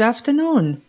[0.00, 0.80] Good afternoon.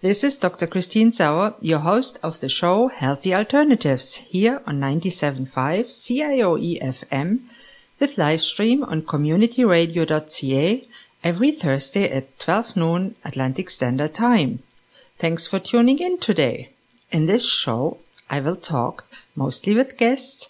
[0.00, 0.68] This is Dr.
[0.68, 5.50] Christine Sauer, your host of the show Healthy Alternatives here on 97.5
[5.90, 7.40] CIOE FM
[7.98, 10.86] with live stream on communityradio.ca
[11.24, 14.62] every Thursday at 12 noon Atlantic Standard Time.
[15.18, 16.70] Thanks for tuning in today.
[17.10, 17.98] In this show,
[18.30, 20.48] I will talk mostly with guests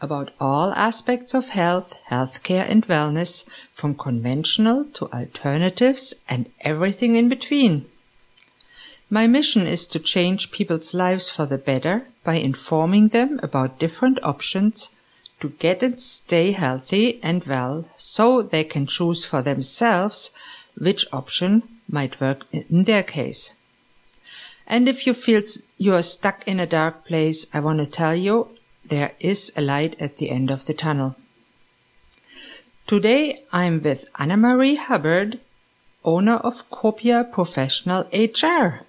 [0.00, 7.28] about all aspects of health, healthcare and wellness from conventional to alternatives and everything in
[7.28, 7.86] between.
[9.08, 14.18] My mission is to change people's lives for the better by informing them about different
[14.22, 14.90] options
[15.40, 20.30] to get and stay healthy and well so they can choose for themselves
[20.76, 23.52] which option might work in their case.
[24.66, 25.42] And if you feel
[25.78, 28.55] you are stuck in a dark place, I want to tell you
[28.88, 31.16] there is a light at the end of the tunnel.
[32.86, 35.40] Today I'm with Anna Marie Hubbard,
[36.04, 38.86] owner of Copia Professional HR.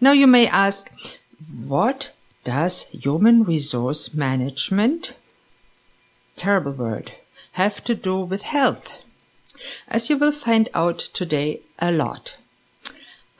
[0.00, 0.90] Now you may ask,
[1.64, 5.14] what does human resource management,
[6.34, 7.12] terrible word,
[7.52, 9.02] have to do with health?
[9.86, 12.38] As you will find out today, a lot.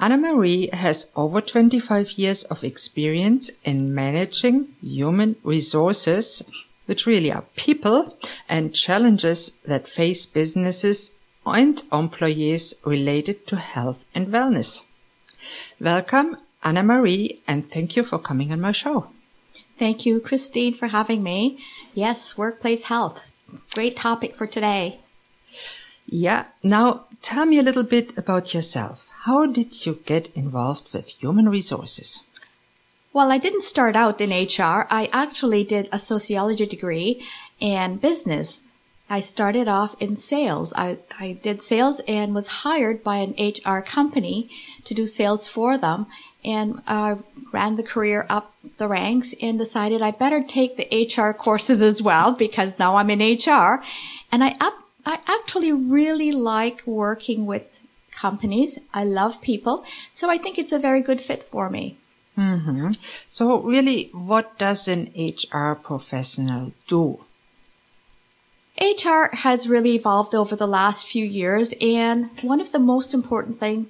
[0.03, 6.43] Anna Marie has over 25 years of experience in managing human resources,
[6.87, 8.17] which really are people
[8.49, 11.11] and challenges that face businesses
[11.45, 14.81] and employees related to health and wellness.
[15.79, 19.09] Welcome, Anna Marie, and thank you for coming on my show.
[19.79, 21.59] Thank you, Christine, for having me.
[21.93, 23.21] Yes, workplace health.
[23.75, 25.01] Great topic for today.
[26.07, 26.47] Yeah.
[26.63, 29.05] Now, tell me a little bit about yourself.
[29.25, 32.21] How did you get involved with human resources?
[33.13, 34.87] Well, I didn't start out in HR.
[34.89, 37.23] I actually did a sociology degree
[37.61, 38.63] and business.
[39.11, 40.73] I started off in sales.
[40.75, 44.49] I, I did sales and was hired by an HR company
[44.85, 46.07] to do sales for them
[46.43, 47.17] and uh,
[47.53, 52.01] ran the career up the ranks and decided I better take the HR courses as
[52.01, 53.83] well because now I'm in HR.
[54.33, 57.83] And I, up, I actually really like working with
[58.21, 58.79] companies.
[58.93, 59.85] I love people.
[60.15, 61.97] So I think it's a very good fit for me.
[62.39, 62.93] Mm-hmm.
[63.27, 67.21] So really, what does an HR professional do?
[68.81, 73.61] HR has really evolved over the last few years and one of the most important
[73.61, 73.89] thing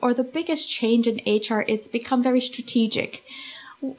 [0.00, 3.22] or the biggest change in HR, it's become very strategic.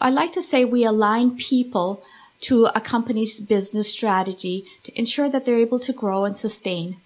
[0.02, 2.04] I like to say we align people
[2.42, 6.98] to a company's business strategy to ensure that they're able to grow and sustain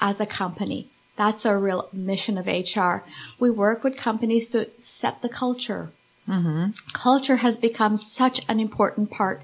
[0.00, 0.89] as a company.
[1.16, 3.04] That's our real mission of HR.
[3.38, 5.92] We work with companies to set the culture.
[6.28, 6.70] Mm-hmm.
[6.92, 9.42] Culture has become such an important part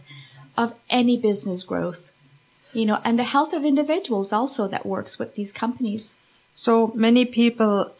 [0.56, 2.12] of any business growth,
[2.72, 6.14] you know, and the health of individuals also that works with these companies.
[6.52, 7.92] So many people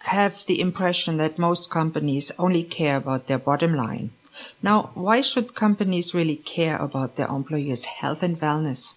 [0.00, 4.10] have the impression that most companies only care about their bottom line.
[4.62, 8.94] Now, why should companies really care about their employees' health and wellness?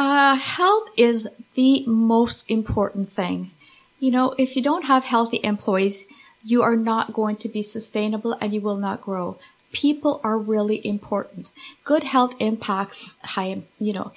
[0.00, 3.50] Uh, health is the most important thing.
[3.98, 6.06] You know, if you don't have healthy employees,
[6.42, 9.38] you are not going to be sustainable and you will not grow.
[9.72, 11.50] People are really important.
[11.84, 14.12] Good health impacts high, you know,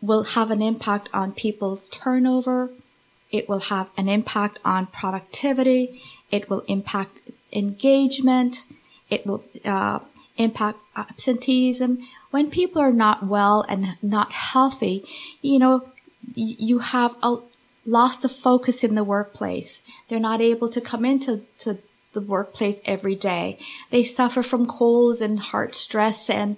[0.00, 2.70] will have an impact on people's turnover.
[3.32, 6.00] It will have an impact on productivity.
[6.30, 7.20] It will impact
[7.52, 8.64] engagement.
[9.10, 9.98] It will uh,
[10.36, 15.04] impact absenteeism when people are not well and not healthy,
[15.42, 15.88] you know,
[16.34, 17.38] you have a
[17.86, 19.82] loss of focus in the workplace.
[20.08, 21.78] They're not able to come into to
[22.12, 23.58] the workplace every day.
[23.90, 26.56] They suffer from colds and heart stress and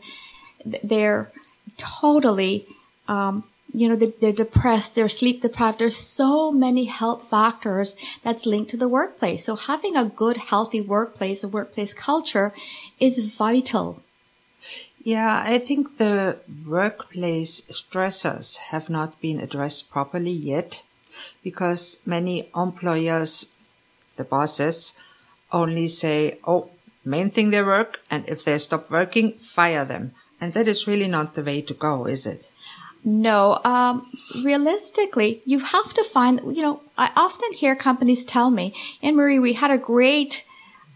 [0.64, 1.30] they're
[1.76, 2.66] totally,
[3.06, 3.44] um,
[3.74, 5.78] you know, they're depressed, they're sleep deprived.
[5.78, 9.44] There's so many health factors that's linked to the workplace.
[9.44, 12.52] So having a good, healthy workplace, a workplace culture
[12.98, 14.02] is vital.
[15.08, 20.82] Yeah, I think the workplace stressors have not been addressed properly yet
[21.42, 23.46] because many employers,
[24.16, 24.92] the bosses,
[25.50, 26.68] only say, oh,
[27.06, 30.12] main thing they work, and if they stop working, fire them.
[30.42, 32.44] And that is really not the way to go, is it?
[33.02, 34.12] No, um,
[34.44, 39.38] realistically, you have to find, you know, I often hear companies tell me, Anne Marie,
[39.38, 40.44] we had a great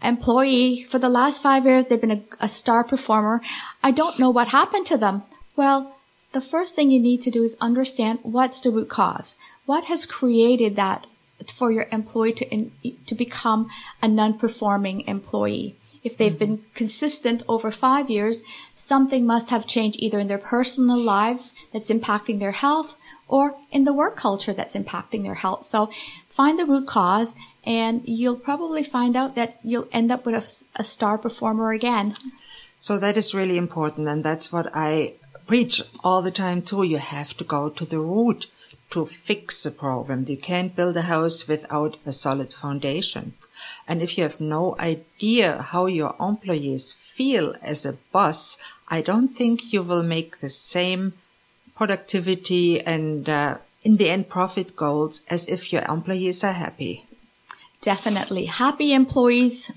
[0.03, 1.85] employee for the last five years.
[1.85, 3.41] They've been a, a star performer.
[3.81, 5.23] I don't know what happened to them.
[5.55, 5.95] Well,
[6.33, 9.35] the first thing you need to do is understand what's the root cause.
[9.65, 11.07] What has created that
[11.55, 12.71] for your employee to in,
[13.05, 13.69] to become
[14.01, 15.75] a non-performing employee?
[16.03, 16.55] If they've mm-hmm.
[16.55, 18.41] been consistent over five years,
[18.73, 22.97] something must have changed either in their personal lives that's impacting their health
[23.27, 25.65] or in the work culture that's impacting their health.
[25.65, 25.89] So
[26.33, 30.81] find the root cause and you'll probably find out that you'll end up with a,
[30.81, 32.15] a star performer again.
[32.79, 34.07] So that is really important.
[34.07, 35.13] And that's what I
[35.47, 36.83] preach all the time too.
[36.83, 38.47] You have to go to the root
[38.89, 40.25] to fix the problem.
[40.27, 43.33] You can't build a house without a solid foundation.
[43.87, 48.57] And if you have no idea how your employees feel as a boss,
[48.89, 51.13] I don't think you will make the same
[51.75, 57.05] productivity and uh, in the end profit goals as if your employees are happy.
[57.81, 58.45] Definitely.
[58.45, 59.71] Happy employees,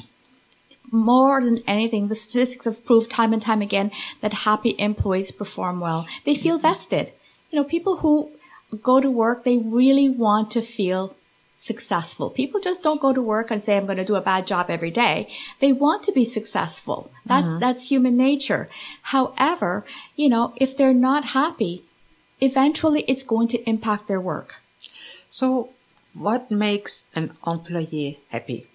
[0.92, 5.80] more than anything, the statistics have proved time and time again that happy employees perform
[5.80, 6.06] well.
[6.24, 7.12] They feel vested.
[7.50, 8.30] You know, people who
[8.82, 11.14] go to work, they really want to feel
[11.56, 12.30] successful.
[12.30, 14.66] People just don't go to work and say, I'm going to do a bad job
[14.68, 15.28] every day.
[15.60, 17.10] They want to be successful.
[17.24, 17.58] That's, mm-hmm.
[17.60, 18.68] that's human nature.
[19.02, 19.84] However,
[20.16, 21.82] you know, if they're not happy,
[22.40, 24.56] eventually it's going to impact their work.
[25.28, 25.70] So
[26.14, 28.66] what makes an employee happy?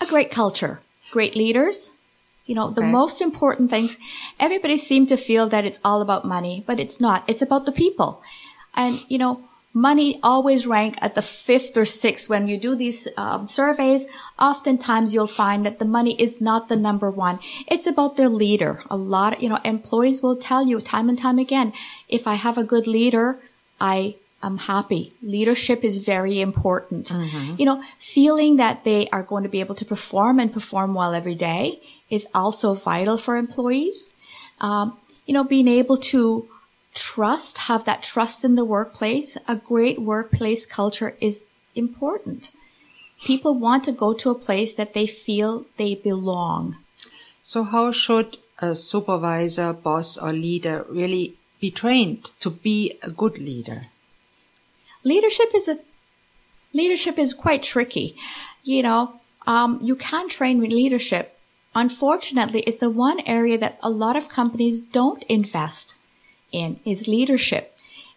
[0.00, 0.80] A great culture,
[1.10, 1.92] great leaders.
[2.44, 2.74] You know, okay.
[2.76, 3.96] the most important things,
[4.38, 7.24] everybody seems to feel that it's all about money, but it's not.
[7.26, 8.22] It's about the people.
[8.74, 9.40] And, you know,
[9.76, 12.30] money always rank at the fifth or sixth.
[12.30, 14.06] When you do these um, surveys
[14.38, 17.38] oftentimes you'll find that the money is not the number one.
[17.68, 18.82] It's about their leader.
[18.90, 21.74] A lot of, you know employees will tell you time and time again
[22.08, 23.38] if i have a good leader
[23.78, 25.12] i am happy.
[25.22, 27.08] Leadership is very important.
[27.08, 27.56] Mm-hmm.
[27.60, 31.12] you know feeling that they are going to be able to perform and perform well
[31.12, 34.14] every day is also vital for employees.
[34.58, 34.96] Um,
[35.26, 36.48] you know being able to
[36.96, 41.42] trust, have that trust in the workplace, a great workplace culture is
[41.74, 42.50] important.
[43.24, 46.76] People want to go to a place that they feel they belong.
[47.42, 53.38] So how should a supervisor, boss or leader really be trained to be a good
[53.38, 53.86] leader?
[55.04, 55.78] Leadership is a
[56.72, 58.16] leadership is quite tricky.
[58.64, 61.38] You know, um, you can train leadership.
[61.74, 65.94] Unfortunately, it's the one area that a lot of companies don't invest
[66.62, 67.72] in is leadership.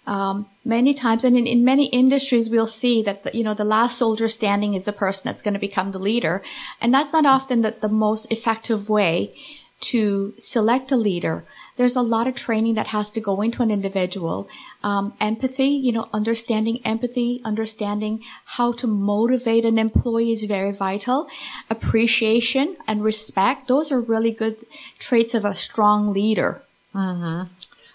[0.07, 3.63] Um, many times, and in, in many industries, we'll see that the, you know the
[3.77, 6.41] last soldier standing is the person that's going to become the leader,
[6.81, 9.33] and that's not often the, the most effective way
[9.81, 11.43] to select a leader.
[11.75, 14.49] There's a lot of training that has to go into an individual.
[14.83, 18.21] Um, empathy, you know, understanding empathy, understanding
[18.57, 21.27] how to motivate an employee is very vital.
[21.69, 24.57] Appreciation and respect, those are really good
[24.97, 26.61] traits of a strong leader.
[26.93, 27.47] Mm-hmm.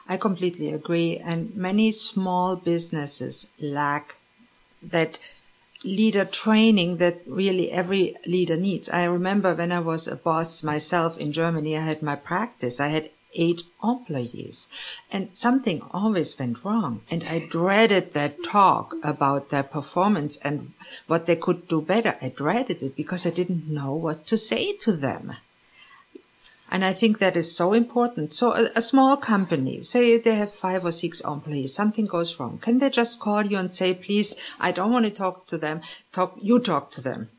[0.09, 1.19] I completely agree.
[1.19, 4.17] And many small businesses lack
[4.83, 5.19] that
[5.85, 8.89] leader training that really every leader needs.
[8.89, 12.81] I remember when I was a boss myself in Germany, I had my practice.
[12.81, 14.69] I had eight employees
[15.11, 17.03] and something always went wrong.
[17.11, 20.73] And I dreaded that talk about their performance and
[21.07, 22.17] what they could do better.
[22.23, 25.33] I dreaded it because I didn't know what to say to them.
[26.75, 28.35] And I think that is so important.
[28.35, 32.59] So a, a, small company, say they have five or six employees, something goes wrong.
[32.59, 35.83] Can they just call you and say, please, I don't want to talk to them.
[36.11, 37.31] Talk, you talk to them.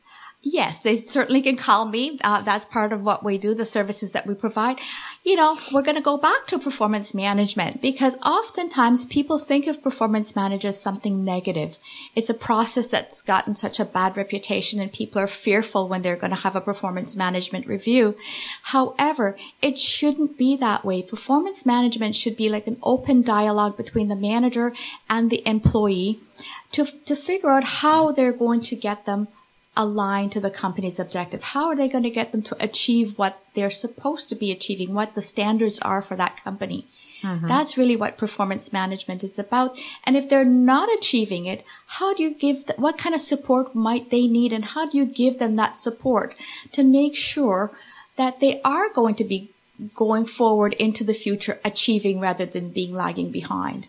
[0.48, 2.20] Yes, they certainly can call me.
[2.24, 4.78] Uh, that's part of what we do, the services that we provide.
[5.24, 9.82] You know, we're going to go back to performance management because oftentimes people think of
[9.82, 11.80] performance managers something negative.
[12.16, 16.16] It's a process that's gotten such a bad reputation and people are fearful when they're
[16.16, 18.16] going to have a performance management review.
[18.62, 21.02] However, it shouldn't be that way.
[21.02, 24.74] Performance management should be like an open dialogue between the manager
[25.10, 26.20] and the employee
[26.72, 29.28] to, to figure out how they're going to get them
[29.78, 31.44] aligned to the company's objective?
[31.44, 34.94] How are they going to get them to achieve what they're supposed to be achieving,
[34.94, 36.88] what the standards are for that company?
[37.22, 37.48] Mm-hmm.
[37.48, 39.80] That's really what performance management is about.
[40.04, 43.76] And if they're not achieving it, how do you give, the, what kind of support
[43.76, 46.36] might they need and how do you give them that support
[46.72, 47.72] to make sure
[48.16, 49.50] that they are going to be
[49.96, 53.88] going forward into the future achieving rather than being lagging behind?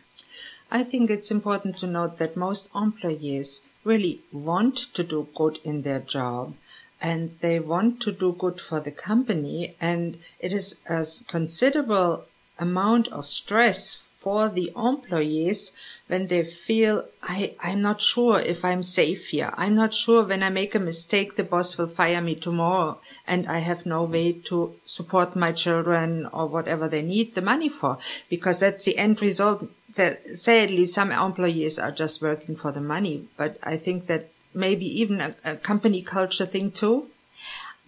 [0.70, 5.82] I think it's important to note that most employees really want to do good in
[5.82, 6.54] their job
[7.00, 12.24] and they want to do good for the company and it is a considerable
[12.58, 15.70] amount of stress for the employees
[16.08, 19.52] when they feel I, I'm not sure if I'm safe here.
[19.54, 23.46] I'm not sure when I make a mistake the boss will fire me tomorrow and
[23.46, 27.98] I have no way to support my children or whatever they need the money for
[28.28, 33.28] because that's the end result that sadly some employees are just working for the money,
[33.36, 37.08] but I think that maybe even a, a company culture thing too.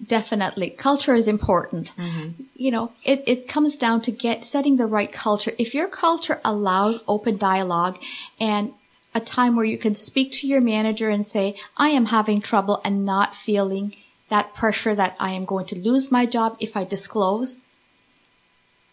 [0.04, 0.70] Definitely.
[0.70, 1.92] Culture is important.
[1.96, 2.42] Mm-hmm.
[2.54, 5.52] You know, it, it comes down to get setting the right culture.
[5.58, 7.98] If your culture allows open dialogue
[8.38, 8.72] and
[9.14, 12.80] a time where you can speak to your manager and say, I am having trouble
[12.84, 13.94] and not feeling
[14.28, 17.58] that pressure that I am going to lose my job if I disclose,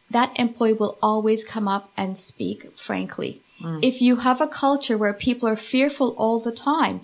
[0.10, 3.42] that employee will always come up and speak frankly.
[3.62, 3.84] Mm.
[3.84, 7.02] If you have a culture where people are fearful all the time,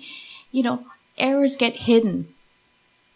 [0.51, 0.85] you know,
[1.17, 2.27] errors get hidden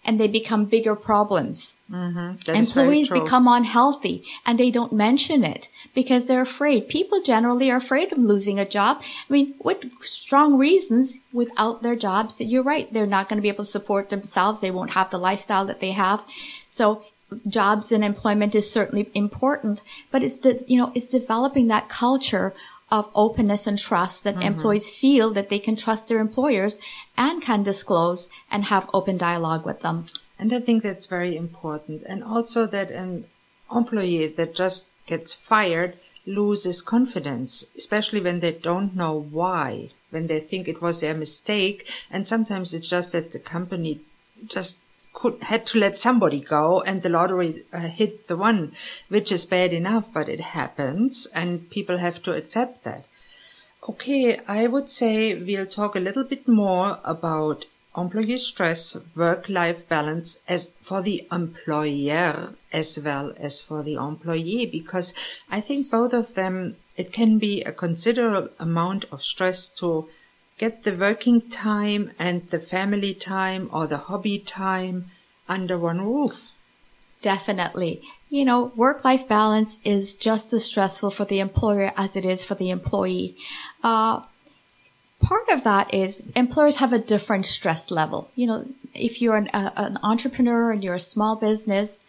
[0.06, 1.76] and they become bigger problems.
[1.92, 2.56] Mm-hmm.
[2.56, 6.88] Employees become unhealthy and they don't mention it because they're afraid.
[6.88, 9.02] People generally are afraid of losing a job.
[9.02, 12.92] I mean, with strong reasons without their jobs, that you're right.
[12.94, 14.60] They're not going to be able to support themselves.
[14.60, 16.24] They won't have the lifestyle that they have.
[16.70, 17.04] So
[17.48, 22.54] jobs and employment is certainly important, but it's the, you know, it's developing that culture
[22.92, 24.48] of openness and trust that mm-hmm.
[24.48, 26.80] employees feel that they can trust their employers
[27.18, 30.06] and can disclose and have open dialogue with them.
[30.38, 32.04] And I think that's very important.
[32.04, 33.26] And also that an
[33.74, 40.40] employee that just gets fired loses confidence, especially when they don't know why, when they
[40.40, 41.90] think it was their mistake.
[42.12, 44.02] And sometimes it's just that the company
[44.46, 44.80] just
[45.16, 48.74] could had to let somebody go and the lottery uh, hit the one
[49.08, 53.06] which is bad enough but it happens and people have to accept that.
[53.90, 57.66] Okay i would say we'll talk a little bit more about
[57.98, 64.66] employee stress work life balance as for the employer as well as for the employee
[64.66, 65.14] because
[65.50, 70.10] i think both of them it can be a considerable amount of stress to
[70.58, 75.12] get the working time and the family time or the hobby time
[75.48, 76.52] under one roof.
[77.22, 78.02] Definitely.
[78.30, 82.44] You know, work life balance is just as stressful for the employer as it is
[82.44, 83.36] for the employee.
[83.84, 84.22] Uh,
[85.22, 88.30] part of that is employers have a different stress level.
[88.36, 92.00] You know, if you're an, an entrepreneur and you're a small business,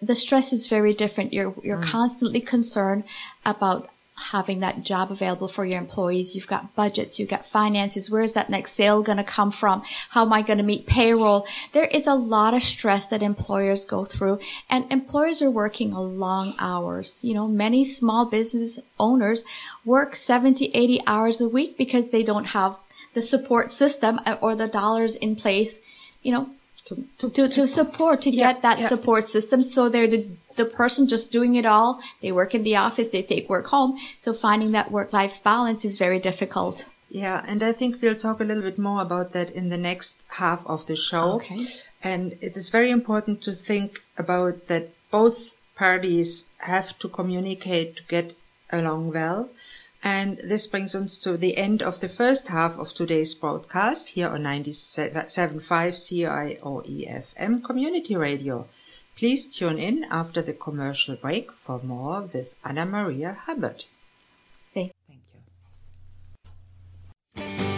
[0.00, 1.32] the stress is very different.
[1.32, 1.84] You're you're mm.
[1.84, 3.04] constantly concerned
[3.44, 3.88] about
[4.22, 6.34] having that job available for your employees.
[6.34, 8.10] You've got budgets, you've got finances.
[8.10, 9.82] Where's that next sale going to come from?
[10.10, 11.46] How am I going to meet payroll?
[11.72, 16.54] There is a lot of stress that employers go through and employers are working long
[16.58, 17.22] hours.
[17.24, 19.44] You know, many small business owners
[19.84, 22.78] work 70, 80 hours a week because they don't have
[23.14, 25.78] the support system or the dollars in place,
[26.22, 26.50] you know,
[26.86, 28.88] to, to, to, to support, to yeah, get that yeah.
[28.88, 29.62] support system.
[29.62, 32.00] So they're the the person just doing it all.
[32.20, 33.98] They work in the office, they take work home.
[34.20, 36.86] So finding that work life balance is very difficult.
[37.08, 40.24] Yeah, and I think we'll talk a little bit more about that in the next
[40.28, 41.34] half of the show.
[41.34, 41.66] Okay.
[42.02, 48.02] And it is very important to think about that both parties have to communicate to
[48.08, 48.34] get
[48.70, 49.50] along well.
[50.02, 54.28] And this brings us to the end of the first half of today's broadcast here
[54.28, 58.66] on 97.5 CIOE FM Community Radio.
[59.16, 63.84] Please tune in after the commercial break for more with Anna Maria Hubbard.
[64.74, 65.18] Thank you.
[67.36, 67.71] Hello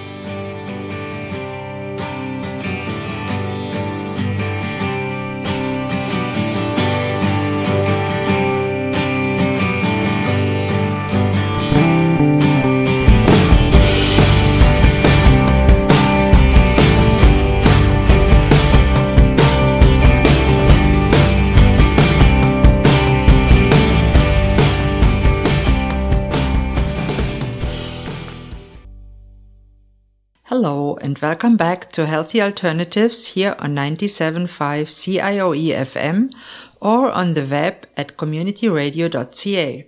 [31.05, 34.49] and welcome back to Healthy Alternatives here on 97.5
[34.89, 36.33] CIOE FM
[36.81, 39.87] or on the web at communityradio.ca.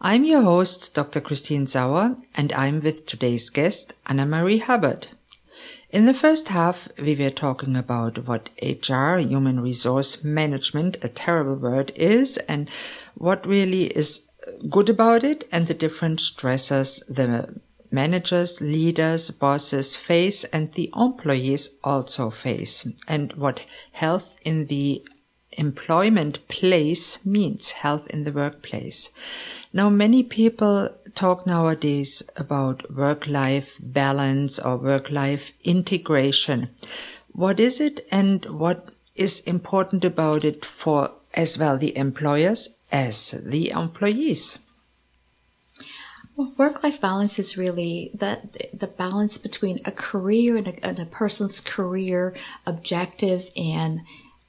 [0.00, 1.20] I'm your host, Dr.
[1.20, 5.08] Christine Sauer, and I'm with today's guest, Anna Marie Hubbard.
[5.90, 11.56] In the first half, we were talking about what HR, human resource management, a terrible
[11.56, 12.70] word is, and
[13.14, 14.22] what really is
[14.70, 17.60] good about it and the different stressors the
[18.02, 25.02] managers, leaders, bosses face and the employees also face and what health in the
[25.52, 29.10] employment place means health in the workplace.
[29.72, 36.68] Now, many people talk nowadays about work-life balance or work-life integration.
[37.32, 43.30] What is it and what is important about it for as well the employers as
[43.30, 44.58] the employees?
[46.36, 48.40] Well, work-life balance is really the
[48.74, 52.34] the balance between a career and a, and a person's career
[52.66, 54.02] objectives and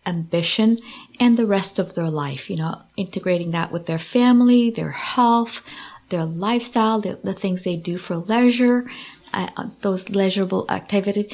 [0.05, 0.79] ambition
[1.19, 2.49] and the rest of their life.
[2.49, 5.63] You know, integrating that with their family, their health,
[6.09, 8.89] their lifestyle, the, the things they do for leisure,
[9.33, 11.33] uh those leisurable activities.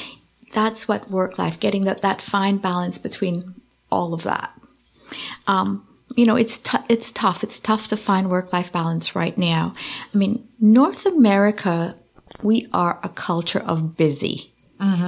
[0.53, 3.55] That's what work life, getting that, that fine balance between
[3.91, 4.53] all of that.
[5.47, 7.43] Um, you know, it's t- it's tough.
[7.43, 9.73] It's tough to find work life balance right now.
[10.13, 11.95] I mean, North America
[12.43, 14.53] we are a culture of busy.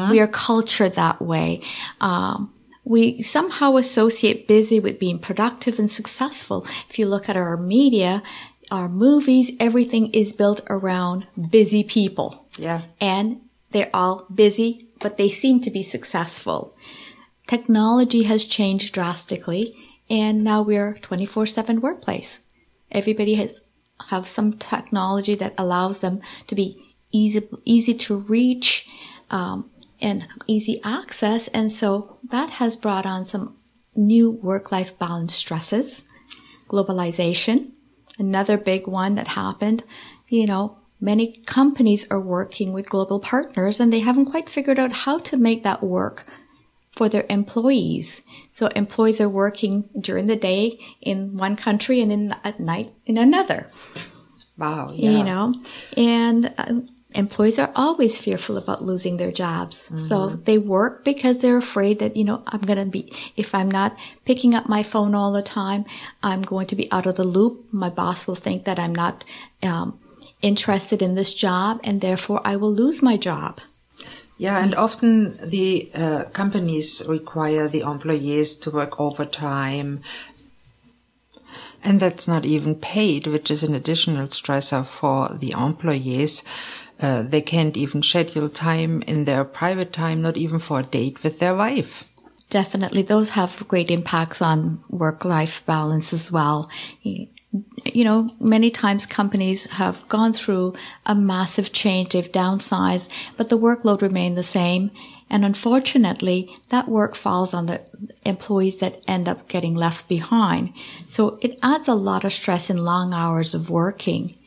[0.09, 1.59] We are cultured that way.
[1.99, 2.53] Um,
[2.85, 6.65] we somehow associate busy with being productive and successful.
[6.89, 8.23] If you look at our media,
[8.71, 12.47] our movies, everything is built around busy people.
[12.57, 12.83] Yeah.
[13.01, 16.73] And they're all busy, but they seem to be successful.
[17.47, 19.75] Technology has changed drastically,
[20.09, 22.39] and now we're 24/7 workplace.
[22.91, 23.61] Everybody has
[24.09, 28.87] have some technology that allows them to be easy easy to reach
[29.31, 29.69] um,
[30.01, 33.55] and easy access, and so that has brought on some
[33.95, 36.03] new work-life balance stresses,
[36.67, 37.71] globalization,
[38.19, 39.83] another big one that happened.
[40.27, 44.91] You know, many companies are working with global partners, and they haven't quite figured out
[44.91, 46.27] how to make that work
[46.95, 48.23] for their employees.
[48.53, 53.17] So employees are working during the day in one country and in at night in
[53.17, 53.67] another.
[54.57, 54.91] Wow.
[54.93, 55.11] Yeah.
[55.11, 55.55] You know,
[55.97, 56.79] and uh,
[57.15, 59.89] employees are always fearful about losing their jobs.
[60.07, 63.71] So they work because they're afraid that, you know, I'm going to be, if I'm
[63.71, 65.85] not picking up my phone all the time,
[66.21, 67.73] I'm going to be out of the loop.
[67.73, 69.23] My boss will think that I'm not
[69.63, 69.99] um,
[70.41, 73.59] interested in this job and therefore I will lose my job.
[74.37, 80.01] Yeah, and often the uh, companies require the employees to work overtime.
[81.83, 86.43] And that's not even paid, which is an additional stressor for the employees.
[87.01, 91.23] Uh, they can't even schedule time in their private time, not even for a date
[91.23, 92.03] with their wife.
[92.49, 96.69] Definitely, those have great impacts on work life balance as well.
[97.85, 100.73] You know, many times companies have gone through
[101.05, 104.91] a massive change, they've downsized, but the workload remained the same.
[105.29, 107.81] And unfortunately, that work falls on the
[108.25, 110.73] employees that end up getting left behind.
[111.07, 114.37] So it adds a lot of stress in long hours of working.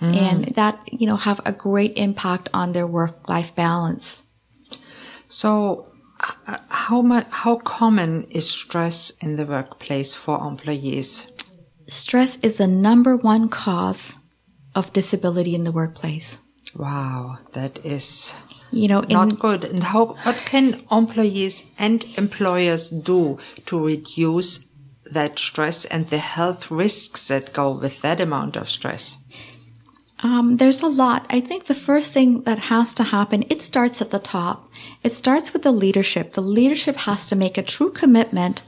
[0.00, 0.14] Mm.
[0.14, 4.24] And that, you know, have a great impact on their work life balance.
[5.28, 5.92] So,
[6.68, 11.26] how much, how common is stress in the workplace for employees?
[11.88, 14.16] Stress is the number one cause
[14.74, 16.40] of disability in the workplace.
[16.74, 18.34] Wow, that is
[18.72, 19.64] You know, in, not good.
[19.64, 24.68] And how, what can employees and employers do to reduce
[25.04, 29.18] that stress and the health risks that go with that amount of stress?
[30.20, 31.26] Um, there's a lot.
[31.30, 34.66] I think the first thing that has to happen, it starts at the top.
[35.02, 36.32] It starts with the leadership.
[36.32, 38.62] The leadership has to make a true commitment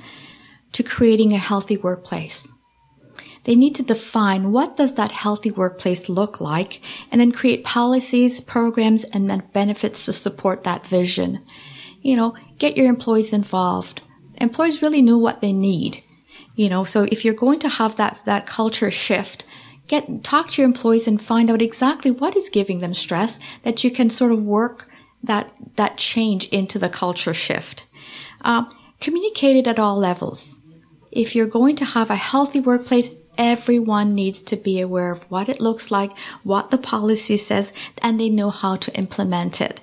[0.73, 2.53] to creating a healthy workplace.
[3.49, 8.43] They need to define what does that healthy workplace look like and then create policies,
[8.43, 11.43] programs, and benefits to support that vision.
[12.03, 14.03] You know, get your employees involved.
[14.35, 16.03] Employees really know what they need.
[16.57, 19.47] You know, so if you're going to have that, that culture shift,
[19.87, 23.83] get talk to your employees and find out exactly what is giving them stress that
[23.83, 24.91] you can sort of work
[25.23, 27.87] that that change into the culture shift
[28.43, 28.69] um,
[29.01, 30.61] communicate it at all levels
[31.11, 33.09] if you're going to have a healthy workplace
[33.39, 37.73] everyone needs to be aware of what it looks like what the policy says
[38.03, 39.81] and they know how to implement it.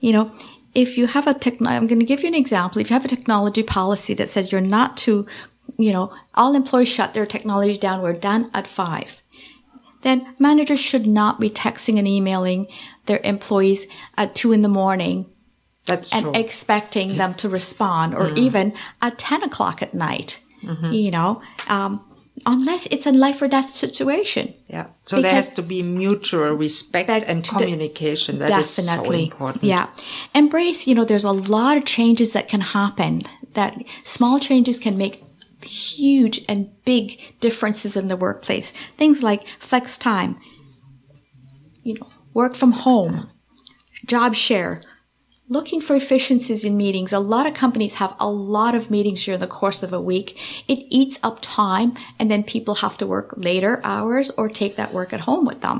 [0.00, 0.32] You know
[0.74, 2.80] if you have a techn i'm going to give you an example.
[2.80, 5.26] If you have a technology policy that says you're not to
[5.76, 9.22] you know all employees shut their technology down we're done at five
[10.02, 12.66] then managers should not be texting and emailing
[13.06, 13.86] their employees
[14.16, 15.26] at two in the morning
[15.86, 16.32] That's and true.
[16.34, 20.40] expecting them to respond or even at 10 o'clock at night,
[20.92, 22.04] you know, um,
[22.46, 24.54] unless it's a life or death situation.
[24.68, 24.86] yeah.
[25.04, 28.38] So there has to be mutual respect and the- communication.
[28.38, 29.24] That is so Definitely.
[29.24, 29.64] important.
[29.64, 29.88] Yeah.
[30.34, 33.22] Embrace, you know, there's a lot of changes that can happen
[33.54, 35.22] that small changes can make
[35.62, 38.72] huge and big differences in the workplace.
[38.96, 40.36] Things like flex time,
[41.82, 43.28] you know, work from home,
[44.06, 44.82] job share,
[45.52, 47.12] looking for efficiencies in meetings.
[47.12, 50.28] A lot of companies have a lot of meetings during the course of a week.
[50.68, 54.92] It eats up time and then people have to work later hours or take that
[54.92, 55.78] work at home with them.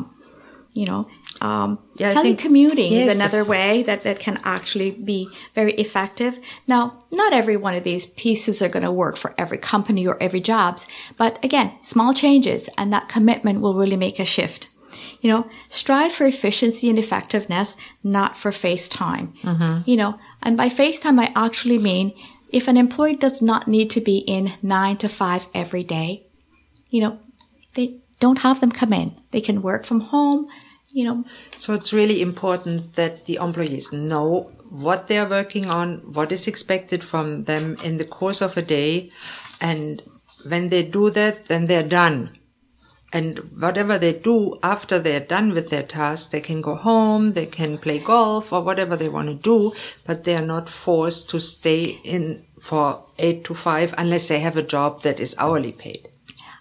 [0.74, 1.06] You know,
[1.42, 3.08] um, Yeah, I think- telecommuting yes.
[3.08, 6.38] is another way that, that can actually be very effective.
[6.66, 10.16] Now, not every one of these pieces are going to work for every company or
[10.22, 10.86] every jobs,
[11.18, 14.68] but again, small changes and that commitment will really make a shift.
[15.22, 19.32] You know, strive for efficiency and effectiveness, not for face time.
[19.42, 19.88] Mm-hmm.
[19.88, 22.12] You know, and by face time, I actually mean
[22.52, 26.26] if an employee does not need to be in nine to five every day,
[26.90, 27.18] you know,
[27.74, 29.16] they don't have them come in.
[29.30, 30.48] They can work from home,
[30.92, 31.24] you know,
[31.56, 37.02] So it's really important that the employees know what they're working on, what is expected
[37.02, 39.10] from them in the course of a day.
[39.60, 40.02] And
[40.46, 42.36] when they do that, then they're done.
[43.12, 47.46] And whatever they do after they're done with their task, they can go home, they
[47.46, 49.72] can play golf or whatever they want to do,
[50.06, 54.56] but they are not forced to stay in for eight to five unless they have
[54.56, 56.08] a job that is hourly paid.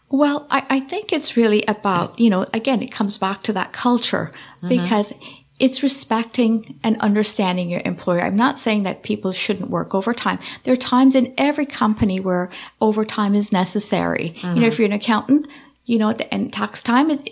[0.09, 3.71] Well, I, I think it's really about, you know, again, it comes back to that
[3.71, 4.67] culture mm-hmm.
[4.67, 5.13] because
[5.57, 8.21] it's respecting and understanding your employer.
[8.21, 10.39] I'm not saying that people shouldn't work overtime.
[10.63, 12.49] There are times in every company where
[12.81, 14.33] overtime is necessary.
[14.37, 14.55] Mm-hmm.
[14.55, 15.47] You know, if you're an accountant,
[15.91, 17.31] you know, at the end tax time, it,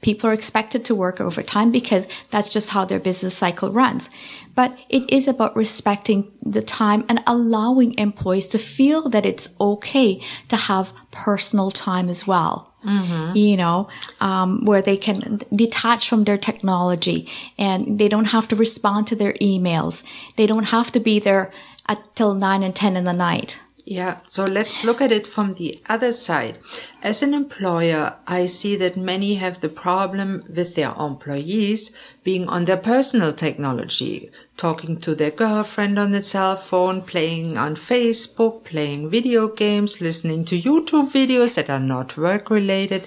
[0.00, 4.10] people are expected to work overtime because that's just how their business cycle runs.
[4.54, 10.20] But it is about respecting the time and allowing employees to feel that it's okay
[10.50, 12.72] to have personal time as well.
[12.84, 13.36] Mm-hmm.
[13.36, 13.88] You know,
[14.20, 19.16] um, where they can detach from their technology and they don't have to respond to
[19.16, 20.04] their emails.
[20.36, 21.50] They don't have to be there
[21.88, 23.58] at till nine and 10 in the night.
[23.88, 26.58] Yeah, so let's look at it from the other side.
[27.04, 31.92] As an employer, I see that many have the problem with their employees
[32.24, 37.76] being on their personal technology, talking to their girlfriend on the cell phone, playing on
[37.76, 43.06] Facebook, playing video games, listening to YouTube videos that are not work related.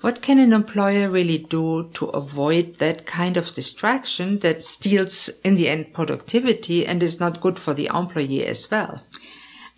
[0.00, 5.54] What can an employer really do to avoid that kind of distraction that steals in
[5.54, 9.00] the end productivity and is not good for the employee as well?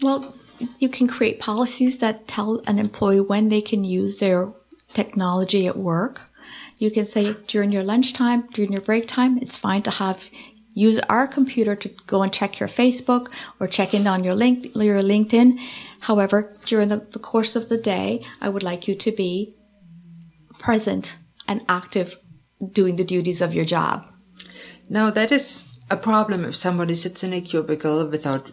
[0.03, 0.35] Well,
[0.79, 4.53] you can create policies that tell an employee when they can use their
[4.93, 6.23] technology at work.
[6.79, 10.31] You can say during your lunchtime, during your break time, it's fine to have
[10.73, 14.75] use our computer to go and check your Facebook or check in on your link
[14.75, 15.59] your LinkedIn.
[16.03, 19.55] However, during the, the course of the day, I would like you to be
[20.59, 21.17] present
[21.49, 22.17] and active
[22.73, 24.07] doing the duties of your job.
[24.89, 28.49] Now that is a problem if somebody sits in a cubicle without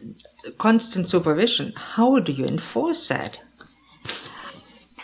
[0.58, 1.74] constant supervision.
[1.76, 3.40] How do you enforce that?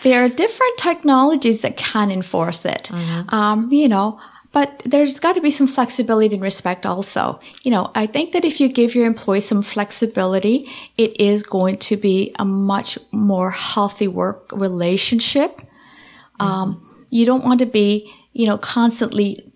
[0.04, 2.90] There are different technologies that can enforce it.
[2.92, 3.34] Mm-hmm.
[3.34, 4.20] Um, you know,
[4.52, 7.40] but there's got to be some flexibility and respect also.
[7.64, 11.78] You know, I think that if you give your employees some flexibility, it is going
[11.78, 15.58] to be a much more healthy work relationship.
[15.58, 16.46] Mm-hmm.
[16.46, 19.52] Um, you don't want to be, you know, constantly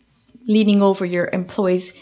[0.48, 1.94] leaning over your employees'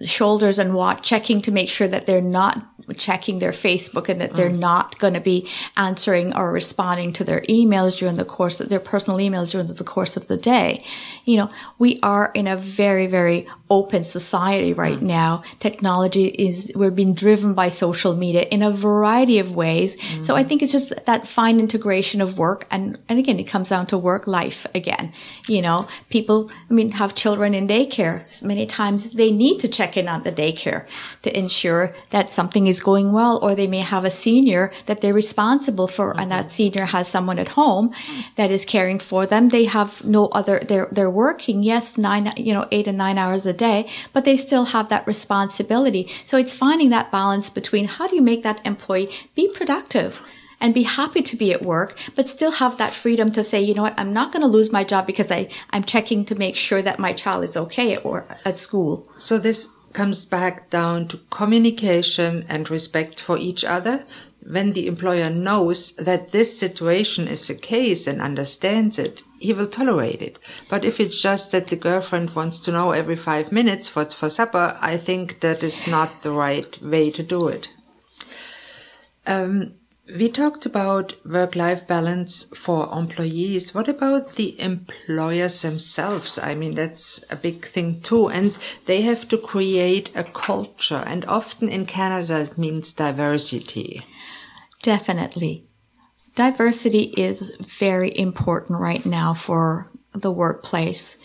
[0.00, 2.64] shoulders and watch, checking to make sure that they're not
[2.96, 4.58] checking their Facebook and that they're mm.
[4.58, 8.80] not going to be answering or responding to their emails during the course of their
[8.80, 10.84] personal emails during the course of the day.
[11.24, 15.02] You know, we are in a very, very open society right mm.
[15.02, 15.42] now.
[15.58, 19.96] Technology is, we're being driven by social media in a variety of ways.
[19.96, 20.24] Mm.
[20.24, 22.64] So I think it's just that fine integration of work.
[22.70, 25.12] And, and again, it comes down to work life again.
[25.46, 28.42] You know, people, I mean, have children in daycare.
[28.42, 30.86] Many times they need to check in on the daycare
[31.22, 35.14] to ensure that something is going well, or they may have a senior that they're
[35.14, 36.20] responsible for, mm-hmm.
[36.20, 37.92] and that senior has someone at home
[38.36, 39.48] that is caring for them.
[39.48, 43.46] They have no other, they're, they're working, yes, nine, you know, eight and nine hours
[43.46, 46.10] a day, but they still have that responsibility.
[46.24, 50.20] So it's finding that balance between how do you make that employee be productive?
[50.60, 53.74] and be happy to be at work, but still have that freedom to say, you
[53.74, 56.56] know what, I'm not going to lose my job because I, I'm checking to make
[56.56, 59.08] sure that my child is okay at, or at school.
[59.18, 64.04] So this comes back down to communication and respect for each other.
[64.46, 69.66] When the employer knows that this situation is the case and understands it, he will
[69.66, 70.38] tolerate it.
[70.70, 74.30] But if it's just that the girlfriend wants to know every five minutes what's for
[74.30, 77.70] supper, I think that is not the right way to do it.
[79.26, 79.74] Um,
[80.16, 83.74] we talked about work-life balance for employees.
[83.74, 86.38] What about the employers themselves?
[86.38, 88.28] I mean, that's a big thing too.
[88.28, 91.02] And they have to create a culture.
[91.06, 94.02] And often in Canada, it means diversity.
[94.82, 95.64] Definitely.
[96.34, 101.18] Diversity is very important right now for the workplace.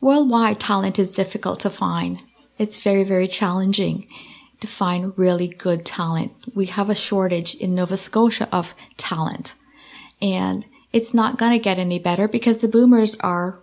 [0.00, 2.22] Worldwide, talent is difficult to find.
[2.58, 4.08] It's very, very challenging
[4.60, 6.32] to find really good talent.
[6.54, 9.54] We have a shortage in Nova Scotia of talent.
[10.20, 13.62] And it's not going to get any better because the boomers are,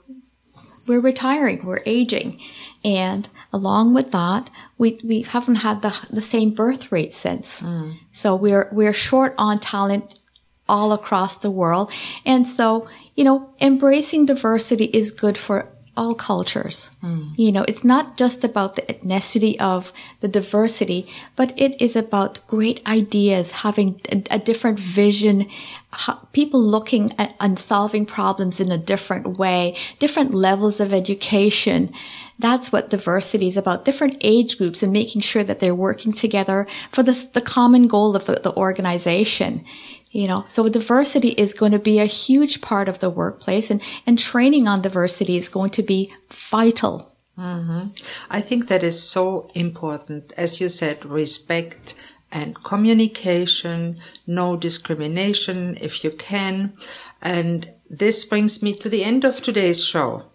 [0.88, 2.40] we're retiring, we're aging.
[2.84, 7.62] And along with that, we, we haven't had the, the same birth rate since.
[7.62, 7.98] Mm.
[8.12, 10.20] So we're, we're short on talent
[10.70, 11.92] all across the world.
[12.26, 16.92] And so, you know, embracing diversity is good for all cultures.
[17.04, 17.34] Mm.
[17.38, 22.46] You know, it's not just about the ethnicity of the diversity, but it is about
[22.48, 25.48] great ideas, having a, a different vision,
[26.32, 31.92] people looking at and solving problems in a different way, different levels of education.
[32.40, 33.84] That's what diversity is about.
[33.84, 38.16] Different age groups and making sure that they're working together for the, the common goal
[38.16, 39.64] of the, the organization
[40.12, 43.82] You know, so diversity is going to be a huge part of the workplace and,
[44.06, 47.12] and training on diversity is going to be vital.
[47.38, 47.90] Mm-hmm.
[48.30, 50.34] I think that is so important.
[50.38, 51.94] As you said, respect
[52.32, 56.74] and communication, no discrimination if you can.
[57.22, 60.26] And this brings me to the end of today's show.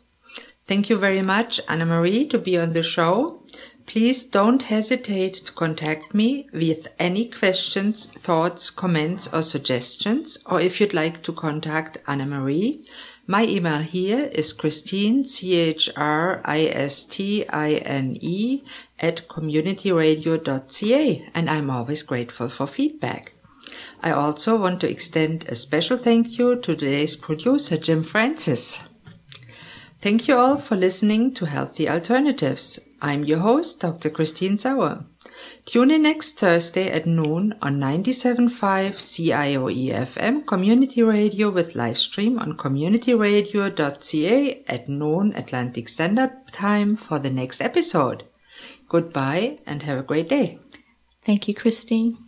[0.67, 3.42] Thank you very much, Anna Marie, to be on the show.
[3.87, 10.81] Please don't hesitate to contact me with any questions, thoughts, comments, or suggestions, or if
[10.81, 12.85] you'd like to contact Anna Marie.
[13.27, 15.85] My email here is Christine, C-H-R-I-S-T-I-N-E
[18.99, 23.33] at communityradio.ca, and I'm always grateful for feedback.
[24.03, 28.81] I also want to extend a special thank you to today's producer, Jim Francis.
[30.01, 32.81] Thank you all for listening to Healthy Alternatives.
[33.05, 34.11] I'm your host, Dr.
[34.11, 35.05] Christine Sauer.
[35.65, 42.39] Tune in next Thursday at noon on 97.5 CIOE FM Community Radio with live stream
[42.39, 48.23] on communityradio.ca at noon Atlantic Standard Time for the next episode.
[48.89, 50.61] Goodbye and have a great day.
[51.25, 52.22] Thank you, Christine.